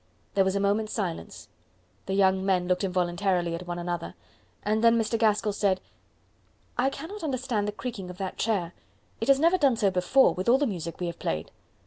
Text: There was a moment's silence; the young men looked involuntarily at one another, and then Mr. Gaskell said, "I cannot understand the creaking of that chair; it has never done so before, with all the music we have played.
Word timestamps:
There 0.33 0.43
was 0.43 0.55
a 0.55 0.59
moment's 0.59 0.93
silence; 0.93 1.47
the 2.07 2.15
young 2.15 2.43
men 2.43 2.67
looked 2.67 2.83
involuntarily 2.83 3.53
at 3.53 3.67
one 3.67 3.77
another, 3.77 4.15
and 4.63 4.83
then 4.83 4.97
Mr. 4.97 5.15
Gaskell 5.15 5.53
said, 5.53 5.79
"I 6.75 6.89
cannot 6.89 7.21
understand 7.23 7.67
the 7.67 7.71
creaking 7.71 8.09
of 8.09 8.17
that 8.17 8.39
chair; 8.39 8.73
it 9.19 9.27
has 9.27 9.39
never 9.39 9.59
done 9.59 9.75
so 9.75 9.91
before, 9.91 10.33
with 10.33 10.49
all 10.49 10.57
the 10.57 10.65
music 10.65 10.99
we 10.99 11.05
have 11.05 11.19
played. 11.19 11.51